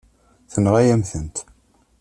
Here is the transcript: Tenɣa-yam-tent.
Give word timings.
Tenɣa-yam-tent. 0.51 1.37